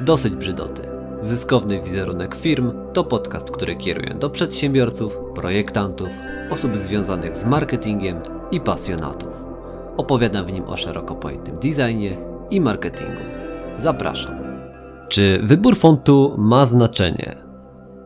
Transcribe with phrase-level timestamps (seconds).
[0.00, 0.82] Dosyć brzydoty.
[1.20, 6.08] Zyskowny wizerunek firm to podcast, który kieruję do przedsiębiorców, projektantów,
[6.50, 8.20] osób związanych z marketingiem
[8.50, 9.28] i pasjonatów.
[9.96, 12.16] Opowiadam w nim o szeroko pojętym designie
[12.50, 13.22] i marketingu.
[13.76, 14.34] Zapraszam.
[15.08, 17.36] Czy wybór fontu ma znaczenie?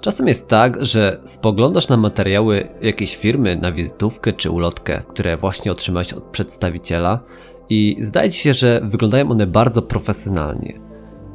[0.00, 5.72] Czasem jest tak, że spoglądasz na materiały jakiejś firmy, na wizytówkę czy ulotkę, które właśnie
[5.72, 7.20] otrzymałeś od przedstawiciela
[7.68, 10.91] i zdaje ci się, że wyglądają one bardzo profesjonalnie.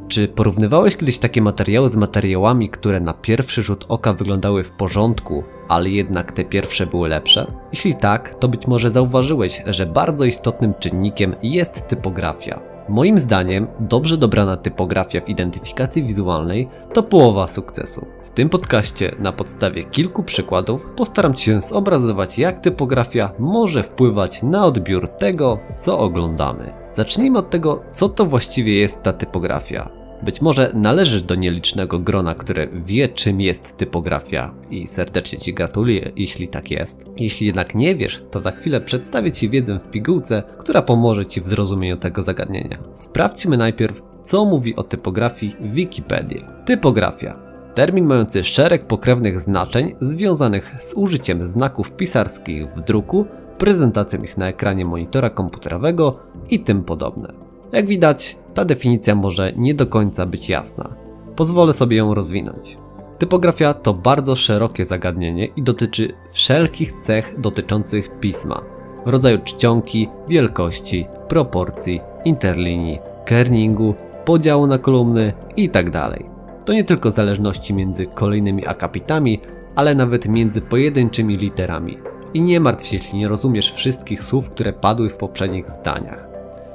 [0.08, 5.44] Czy porównywałeś kiedyś takie materiały z materiałami, które na pierwszy rzut oka wyglądały w porządku,
[5.68, 7.52] ale jednak te pierwsze były lepsze?
[7.72, 12.60] Jeśli tak, to być może zauważyłeś, że bardzo istotnym czynnikiem jest typografia.
[12.90, 18.06] Moim zdaniem, dobrze dobrana typografia w identyfikacji wizualnej to połowa sukcesu.
[18.24, 24.66] W tym podcaście, na podstawie kilku przykładów, postaram się zobrazować, jak typografia może wpływać na
[24.66, 26.74] odbiór tego, co oglądamy.
[26.94, 30.07] Zacznijmy od tego, co to właściwie jest ta typografia.
[30.22, 36.12] Być może należysz do nielicznego grona, które wie, czym jest typografia i serdecznie Ci gratuluję,
[36.16, 37.06] jeśli tak jest.
[37.18, 41.42] Jeśli jednak nie wiesz, to za chwilę przedstawię Ci wiedzę w pigułce, która pomoże Ci
[41.42, 42.78] w zrozumieniu tego zagadnienia.
[42.92, 46.64] Sprawdźmy najpierw, co mówi o typografii Wikipedia.
[46.66, 53.26] Typografia termin mający szereg pokrewnych znaczeń związanych z użyciem znaków pisarskich w druku,
[53.58, 57.34] prezentacją ich na ekranie monitora komputerowego i tym podobne.
[57.72, 60.96] Jak widać, ta definicja może nie do końca być jasna.
[61.36, 62.78] Pozwolę sobie ją rozwinąć.
[63.18, 68.62] Typografia to bardzo szerokie zagadnienie i dotyczy wszelkich cech dotyczących pisma.
[69.06, 73.96] Rodzaju czcionki, wielkości, proporcji, interlinii, kerningu,
[74.26, 75.92] podziału na kolumny itd.
[75.92, 79.42] Tak to nie tylko zależności między kolejnymi akapitami,
[79.76, 81.98] ale nawet między pojedynczymi literami.
[82.34, 86.28] I nie martw się, jeśli nie rozumiesz wszystkich słów, które padły w poprzednich zdaniach.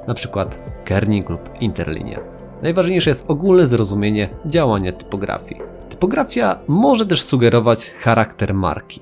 [0.07, 2.19] Na przykład kerning lub interlinia.
[2.61, 5.61] Najważniejsze jest ogólne zrozumienie działania typografii.
[5.89, 9.01] Typografia może też sugerować charakter marki.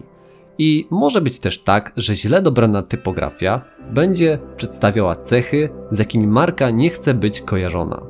[0.57, 3.61] I może być też tak, że źle dobrana typografia
[3.91, 8.01] będzie przedstawiała cechy, z jakimi marka nie chce być kojarzona.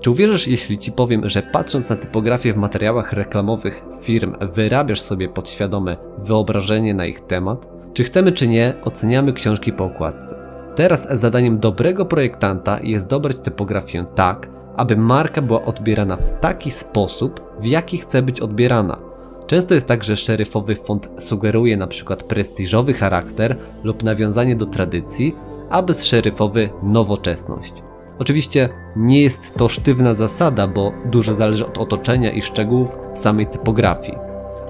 [0.00, 5.28] Czy uwierzysz, jeśli ci powiem, że patrząc na typografię w materiałach reklamowych firm, wyrabiasz sobie
[5.28, 7.68] podświadome wyobrażenie na ich temat?
[7.94, 10.49] Czy chcemy, czy nie, oceniamy książki po okładce.
[10.80, 17.40] Teraz zadaniem dobrego projektanta jest dobrać typografię tak, aby marka była odbierana w taki sposób,
[17.58, 18.98] w jaki chce być odbierana.
[19.46, 25.36] Często jest tak, że szeryfowy font sugeruje przykład prestiżowy charakter lub nawiązanie do tradycji,
[25.70, 27.72] a bezszeryfowy nowoczesność.
[28.18, 34.18] Oczywiście nie jest to sztywna zasada, bo dużo zależy od otoczenia i szczegółów samej typografii.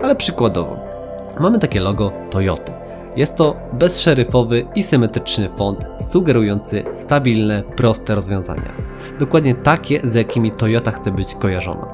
[0.03, 0.77] Ale przykładowo,
[1.41, 2.80] mamy takie logo Toyota.
[3.17, 8.73] Jest to bezszeryfowy i symetryczny font sugerujący stabilne, proste rozwiązania.
[9.19, 11.87] Dokładnie takie, z jakimi Toyota chce być kojarzona.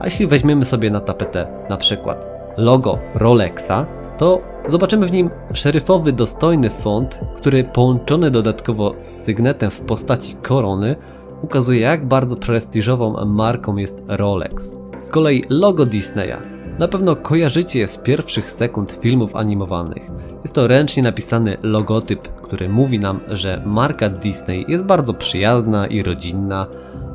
[0.00, 2.26] A jeśli weźmiemy sobie na tapetę na przykład
[2.56, 3.86] logo Rolexa,
[4.18, 10.96] to zobaczymy w nim szeryfowy, dostojny font, który połączony dodatkowo z sygnetem w postaci korony
[11.42, 14.76] ukazuje jak bardzo prestiżową marką jest Rolex.
[14.98, 16.36] Z kolei logo Disneya.
[16.78, 20.19] Na pewno kojarzycie je z pierwszych sekund filmów animowanych.
[20.42, 26.02] Jest to ręcznie napisany logotyp, który mówi nam, że marka Disney jest bardzo przyjazna i
[26.02, 26.66] rodzinna,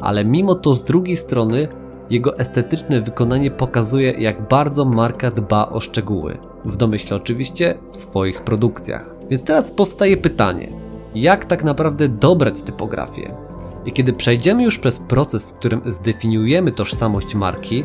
[0.02, 1.68] ale mimo to z drugiej strony
[2.09, 6.38] jego estetyczne wykonanie pokazuje, jak bardzo marka dba o szczegóły.
[6.66, 9.16] W domyśle oczywiście w swoich produkcjach.
[9.30, 10.72] Więc teraz powstaje pytanie:
[11.16, 13.35] jak tak naprawdę dobrać typografię?
[13.85, 17.84] I kiedy przejdziemy już przez proces, w którym zdefiniujemy tożsamość marki,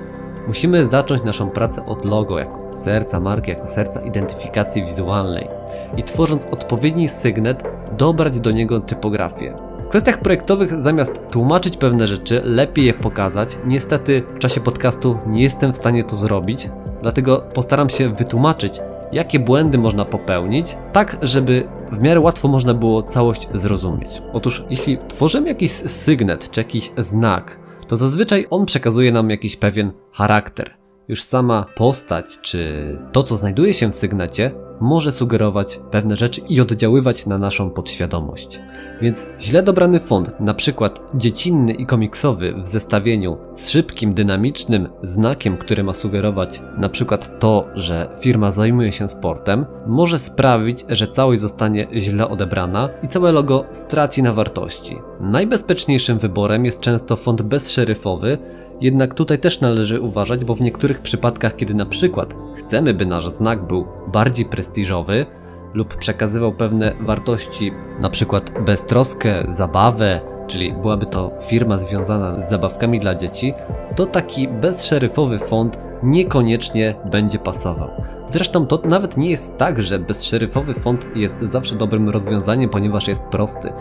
[0.51, 5.49] musimy zacząć naszą pracę od logo jako serca marki, jako serca identyfikacji wizualnej
[5.97, 7.65] i tworząc odpowiedni sygnet,
[7.99, 9.57] dobrać do niego typografię.
[9.87, 13.59] W kwestiach projektowych zamiast tłumaczyć pewne rzeczy, lepiej je pokazać.
[13.67, 16.71] Niestety w czasie podcastu nie jestem w stanie to zrobić,
[17.03, 18.81] dlatego postaram się wytłumaczyć,
[19.13, 24.23] jakie błędy można popełnić, tak żeby w miarę łatwo można było całość zrozumieć.
[24.33, 27.60] Otóż jeśli tworzymy jakiś sygnet czy jakiś znak,
[27.91, 30.80] to zazwyczaj on przekazuje nam jakiś pewien charakter.
[31.11, 36.61] Już sama postać czy to, co znajduje się w sygnecie, może sugerować pewne rzeczy i
[36.61, 38.61] oddziaływać na naszą podświadomość.
[39.01, 45.57] Więc źle dobrany font, na przykład dziecinny i komiksowy w zestawieniu z szybkim, dynamicznym znakiem,
[45.57, 51.41] który ma sugerować na przykład to, że firma zajmuje się sportem, może sprawić, że całość
[51.41, 54.99] zostanie źle odebrana i całe logo straci na wartości.
[55.21, 58.39] Najbezpieczniejszym wyborem jest często font bezszeryfowy,
[58.81, 63.29] jednak tutaj też należy uważać, bo w niektórych przypadkach, kiedy na przykład chcemy, by nasz
[63.29, 65.27] znak był bardziej prestiżowy
[65.75, 73.01] lub przekazywał pewne wartości, na przykład beztroskę, zabawę, czyli byłaby to firma związana z zabawkami
[73.01, 73.55] dla dzieci,
[73.97, 77.91] to taki bezszeryfowy font niekoniecznie będzie pasował.
[78.27, 83.25] Zresztą to nawet nie jest tak, że bezszeryfowy font jest zawsze dobrym rozwiązaniem, ponieważ jest
[83.25, 83.73] prosty.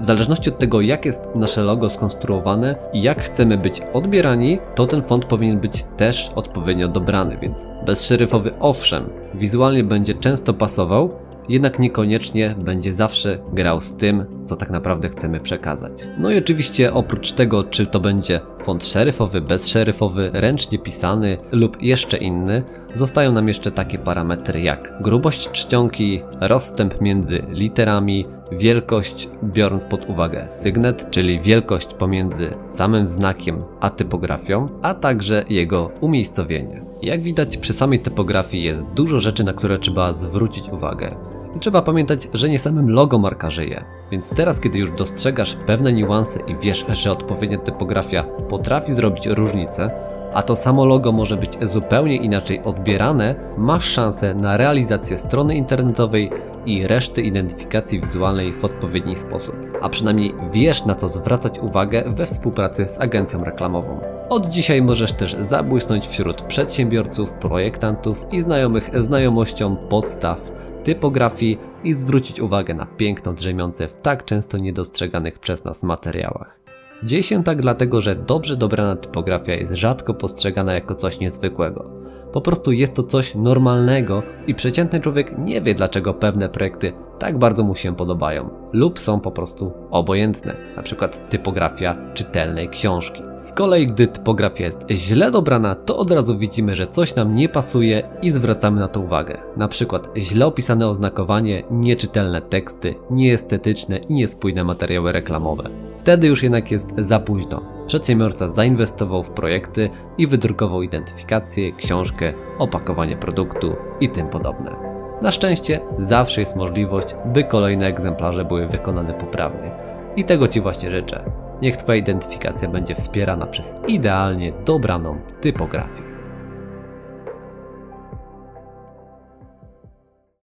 [0.00, 4.86] W zależności od tego, jak jest nasze logo skonstruowane i jak chcemy być odbierani, to
[4.86, 11.10] ten font powinien być też odpowiednio dobrany, więc bezszeryfowy owszem, wizualnie będzie często pasował,
[11.48, 16.08] jednak niekoniecznie będzie zawsze grał z tym, co tak naprawdę chcemy przekazać.
[16.18, 22.16] No i oczywiście oprócz tego, czy to będzie font szeryfowy, bezszeryfowy, ręcznie pisany lub jeszcze
[22.16, 22.62] inny,
[22.94, 30.48] zostają nam jeszcze takie parametry jak grubość czcionki, rozstęp między literami, wielkość biorąc pod uwagę
[30.48, 36.84] sygnet, czyli wielkość pomiędzy samym znakiem a typografią, a także jego umiejscowienie.
[37.02, 41.16] Jak widać przy samej typografii jest dużo rzeczy, na które trzeba zwrócić uwagę.
[41.56, 43.84] I trzeba pamiętać, że nie samym logo marka żyje.
[44.10, 49.90] Więc teraz, kiedy już dostrzegasz pewne niuanse i wiesz, że odpowiednia typografia potrafi zrobić różnicę,
[50.36, 56.30] a to samo logo może być zupełnie inaczej odbierane, masz szansę na realizację strony internetowej
[56.66, 59.56] i reszty identyfikacji wizualnej w odpowiedni sposób.
[59.82, 64.00] A przynajmniej wiesz na co zwracać uwagę we współpracy z agencją reklamową.
[64.28, 70.52] Od dzisiaj możesz też zabłysnąć wśród przedsiębiorców, projektantów i znajomych znajomością podstaw
[70.84, 76.66] typografii i zwrócić uwagę na piękno drzemiące w tak często niedostrzeganych przez nas materiałach.
[77.02, 81.90] Dzieje się tak dlatego, że dobrze dobrana typografia jest rzadko postrzegana jako coś niezwykłego.
[82.32, 87.38] Po prostu jest to coś normalnego i przeciętny człowiek nie wie dlaczego pewne projekty tak
[87.38, 93.22] bardzo mu się podobają lub są po prostu obojętne, przykład typografia czytelnej książki.
[93.36, 97.48] Z kolei gdy typografia jest źle dobrana, to od razu widzimy, że coś nam nie
[97.48, 99.38] pasuje i zwracamy na to uwagę.
[99.56, 105.70] Na przykład źle opisane oznakowanie, nieczytelne teksty, nieestetyczne i niespójne materiały reklamowe.
[105.98, 107.62] Wtedy już jednak jest za późno.
[107.86, 114.85] Przedsiębiorca zainwestował w projekty i wydrukował identyfikację, książkę, opakowanie produktu i tym podobne.
[115.22, 119.70] Na szczęście zawsze jest możliwość, by kolejne egzemplarze były wykonane poprawnie.
[120.16, 121.24] I tego Ci właśnie życzę.
[121.62, 126.05] Niech Twoja identyfikacja będzie wspierana przez idealnie dobraną typografię.